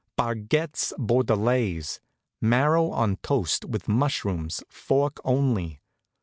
[0.17, 1.99] "Barquettes Bordellaise
[2.41, 5.79] (marrow on toast, with mushrooms fork only).